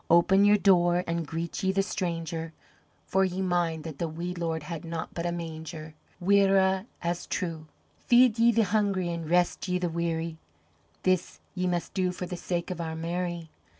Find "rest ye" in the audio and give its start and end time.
9.27-9.77